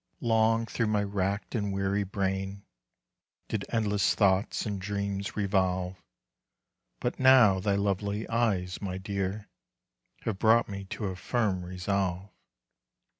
Long 0.21 0.65
through 0.65 0.87
my 0.87 1.03
racked 1.03 1.53
and 1.53 1.71
weary 1.71 2.01
brain 2.03 2.65
Did 3.49 3.65
endless 3.69 4.15
thoughts 4.15 4.65
and 4.65 4.81
dreams 4.81 5.37
revolve; 5.37 6.01
But 6.99 7.19
now 7.19 7.59
thy 7.59 7.75
lovely 7.75 8.27
eyes, 8.27 8.81
my 8.81 8.97
dear, 8.97 9.47
Have 10.23 10.39
brought 10.39 10.67
me 10.67 10.85
to 10.85 11.05
a 11.05 11.15
firm 11.15 11.63
resolve. 11.63 12.31